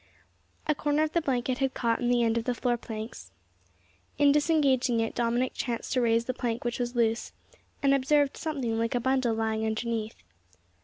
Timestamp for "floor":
2.59-2.75